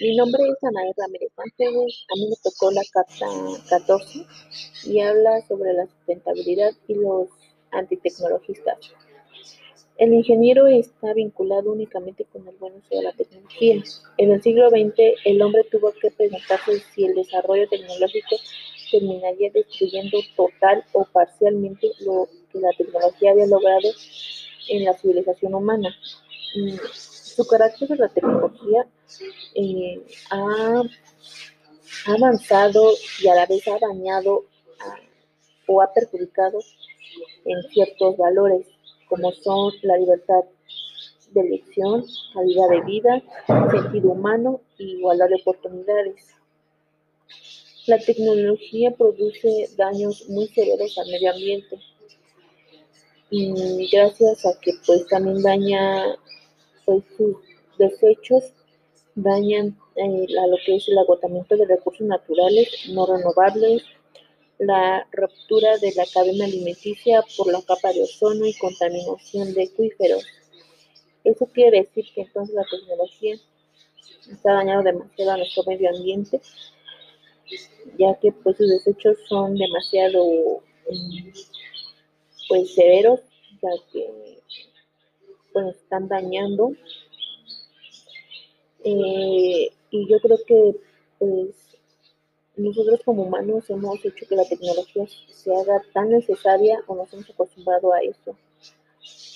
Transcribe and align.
Mi 0.00 0.16
nombre 0.16 0.42
es 0.48 0.64
Anaí 0.64 0.92
Ramírez 0.96 1.30
Sánchez, 1.36 1.68
a 1.68 2.16
mí 2.16 2.28
me 2.28 2.36
tocó 2.42 2.70
la 2.72 2.82
carta 2.92 3.26
14 3.68 4.26
y 4.84 5.00
habla 5.00 5.40
sobre 5.46 5.72
la 5.72 5.86
sustentabilidad 5.86 6.72
y 6.88 6.94
los 6.94 7.28
antitecnologistas. 7.70 8.78
El 9.96 10.12
ingeniero 10.12 10.66
está 10.66 11.14
vinculado 11.14 11.70
únicamente 11.70 12.24
con 12.24 12.46
el 12.48 12.56
buen 12.56 12.74
uso 12.74 12.96
de 12.96 13.02
la 13.02 13.12
tecnología. 13.12 13.82
En 14.18 14.32
el 14.32 14.42
siglo 14.42 14.68
XX, 14.70 15.14
el 15.24 15.40
hombre 15.40 15.62
tuvo 15.70 15.92
que 15.92 16.10
preguntarse 16.10 16.80
si 16.92 17.04
el 17.04 17.14
desarrollo 17.14 17.68
tecnológico 17.68 18.36
terminaría 18.90 19.50
destruyendo 19.52 20.18
total 20.36 20.84
o 20.92 21.04
parcialmente 21.04 21.92
lo 22.00 22.28
que 22.50 22.58
la 22.58 22.70
tecnología 22.76 23.30
había 23.30 23.46
logrado 23.46 23.88
en 24.68 24.84
la 24.84 24.94
civilización 24.94 25.54
humana. 25.54 25.94
Su 27.34 27.44
carácter 27.46 27.88
de 27.88 27.96
la 27.96 28.08
tecnología 28.08 28.86
eh, 29.54 30.00
ha 30.30 30.82
avanzado 32.06 32.92
y 33.20 33.28
a 33.28 33.34
la 33.34 33.46
vez 33.46 33.66
ha 33.66 33.78
dañado 33.78 34.44
o 35.66 35.82
ha 35.82 35.92
perjudicado 35.92 36.60
en 37.44 37.62
ciertos 37.70 38.16
valores, 38.16 38.66
como 39.08 39.32
son 39.32 39.72
la 39.82 39.96
libertad 39.96 40.44
de 41.32 41.40
elección, 41.40 42.04
calidad 42.32 42.68
de 42.70 42.80
vida, 42.82 43.22
sentido 43.70 44.12
humano 44.12 44.60
y 44.78 44.98
igualdad 44.98 45.28
de 45.28 45.40
oportunidades. 45.40 46.36
La 47.86 47.98
tecnología 47.98 48.92
produce 48.92 49.70
daños 49.76 50.28
muy 50.28 50.46
severos 50.48 50.96
al 50.98 51.10
medio 51.10 51.32
ambiente 51.32 51.80
y 53.30 53.88
gracias 53.90 54.46
a 54.46 54.58
que 54.60 54.72
pues 54.86 55.06
también 55.08 55.42
daña 55.42 56.16
pues 56.84 57.02
sus 57.16 57.36
desechos 57.78 58.44
dañan 59.14 59.76
eh, 59.96 60.26
a 60.42 60.46
lo 60.46 60.56
que 60.64 60.76
es 60.76 60.88
el 60.88 60.98
agotamiento 60.98 61.56
de 61.56 61.66
recursos 61.66 62.06
naturales 62.06 62.68
no 62.90 63.06
renovables, 63.06 63.84
la 64.58 65.06
ruptura 65.12 65.78
de 65.78 65.92
la 65.94 66.04
cadena 66.12 66.44
alimenticia 66.44 67.22
por 67.36 67.52
la 67.52 67.62
capa 67.62 67.92
de 67.92 68.02
ozono 68.02 68.46
y 68.46 68.54
contaminación 68.54 69.52
de 69.54 69.64
acuíferos. 69.64 70.24
Eso 71.24 71.46
quiere 71.46 71.80
decir 71.82 72.04
que 72.14 72.22
entonces 72.22 72.54
la 72.54 72.64
tecnología 72.70 73.36
está 74.30 74.52
dañando 74.52 74.84
demasiado 74.84 75.32
a 75.32 75.36
nuestro 75.38 75.64
medio 75.64 75.90
ambiente, 75.90 76.40
ya 77.98 78.14
que 78.20 78.32
pues 78.32 78.56
sus 78.56 78.68
desechos 78.68 79.16
son 79.28 79.56
demasiado 79.56 80.62
mm, 80.90 81.30
pues 82.48 82.74
severos, 82.74 83.20
ya 83.62 83.70
que 83.92 84.33
pues 85.54 85.76
están 85.76 86.08
dañando. 86.08 86.72
Eh, 88.84 89.70
y 89.90 90.10
yo 90.10 90.20
creo 90.20 90.38
que 90.46 90.76
pues 91.18 91.64
nosotros 92.56 93.00
como 93.04 93.22
humanos 93.22 93.70
hemos 93.70 94.04
hecho 94.04 94.26
que 94.28 94.36
la 94.36 94.44
tecnología 94.44 95.06
se 95.28 95.54
haga 95.54 95.82
tan 95.92 96.10
necesaria 96.10 96.82
o 96.86 96.94
nos 96.94 97.12
hemos 97.12 97.30
acostumbrado 97.30 97.94
a 97.94 98.00
eso, 98.00 98.36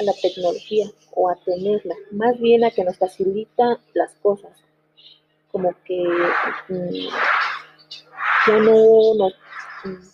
a 0.00 0.02
la 0.02 0.12
tecnología 0.20 0.86
o 1.12 1.30
a 1.30 1.36
tenerla, 1.36 1.94
más 2.10 2.38
bien 2.40 2.64
a 2.64 2.70
que 2.70 2.84
nos 2.84 2.98
facilita 2.98 3.78
las 3.94 4.14
cosas, 4.16 4.52
como 5.52 5.74
que 5.84 6.02
mm, 6.68 7.08
ya 8.46 8.58
no 8.58 9.14
nos, 9.14 9.34
mm, 9.84 10.08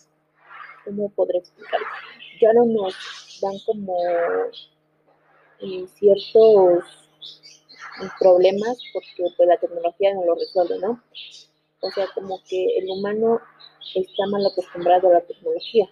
¿cómo 0.85 1.09
podré 1.09 1.39
explicarlo? 1.39 1.87
Ya 2.41 2.53
no 2.53 2.65
nos 2.65 3.39
dan 3.41 3.57
como 3.65 3.95
eh, 5.59 5.87
ciertos 5.95 6.83
problemas 8.19 8.77
porque 8.91 9.33
pues 9.37 9.47
la 9.47 9.57
tecnología 9.57 10.13
no 10.13 10.25
lo 10.25 10.35
resuelve, 10.35 10.79
¿no? 10.79 11.01
O 11.81 11.91
sea, 11.91 12.07
como 12.15 12.41
que 12.47 12.77
el 12.77 12.89
humano 12.89 13.39
está 13.93 14.25
mal 14.27 14.45
acostumbrado 14.45 15.09
a 15.09 15.13
la 15.13 15.21
tecnología. 15.21 15.87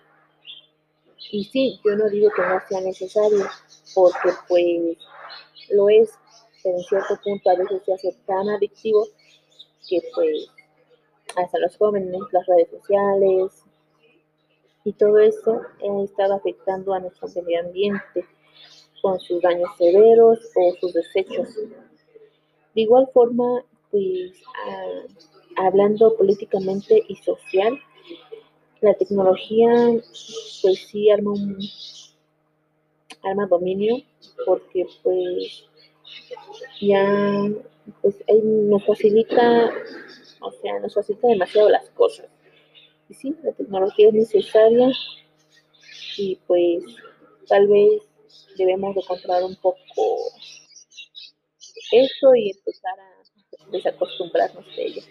Y 1.32 1.44
sí, 1.46 1.80
yo 1.86 1.96
no 1.96 2.10
digo 2.10 2.30
que 2.36 2.42
no 2.42 2.60
sea 2.68 2.82
necesario, 2.82 3.46
porque 3.94 4.30
pues 4.48 4.98
lo 5.70 5.90
es, 5.90 6.12
pero 6.64 6.78
en 6.78 6.84
cierto 6.84 7.20
punto 7.24 7.50
a 7.50 7.56
veces 7.56 7.82
se 7.86 7.94
hace 7.94 8.16
tan 8.26 8.50
adictivo 8.50 9.08
que 9.88 10.00
pues 10.14 10.48
hasta 11.36 11.60
los 11.60 11.78
jóvenes, 11.78 12.20
las 12.32 12.46
redes 12.46 12.70
sociales 12.70 13.64
y 14.84 14.94
todo 14.94 15.20
eso 15.20 15.62
ha 15.62 16.04
estado 16.04 16.36
afectando 16.36 16.94
a 16.94 17.00
nuestro 17.00 17.28
medio 17.44 17.62
ambiente 17.62 18.26
con 19.02 19.20
sus 19.20 19.42
daños 19.42 19.70
severos 19.78 20.40
o 20.56 20.76
sus 20.80 20.94
desechos. 20.94 21.50
De 22.76 22.82
igual 22.82 23.08
forma, 23.14 23.64
pues 23.90 24.32
hablando 25.58 26.16
políticamente 26.16 27.04
y 27.08 27.16
social, 27.18 27.78
la 28.82 28.94
tecnología 28.96 29.70
pues 30.62 30.88
sí 30.88 31.10
arma 31.10 31.32
un 31.32 31.58
arma 33.24 33.46
dominio 33.48 33.98
porque 34.46 34.88
pues 35.04 35.66
ya 36.80 37.52
pues 38.02 38.16
nos 38.44 38.86
facilita, 38.86 39.72
o 40.42 40.52
sea, 40.52 40.80
nos 40.80 40.94
facilita 40.94 41.28
demasiado 41.28 41.70
las 41.70 41.90
cosas. 41.92 42.28
Y 43.10 43.14
sí, 43.14 43.36
la 43.44 43.52
tecnología 43.52 44.08
es 44.08 44.14
necesaria 44.14 44.92
y 46.18 46.40
pues 46.48 46.84
tal 47.48 47.68
vez 47.68 48.02
debemos 48.58 48.96
de 48.96 49.04
controlar 49.04 49.44
un 49.44 49.56
poco 49.56 50.32
eso 51.92 52.36
y 52.36 52.52
empezar 52.52 53.00
a 53.00 53.72
desacostumbrarnos 53.72 54.66
de 54.76 54.86
ello. 54.86 55.02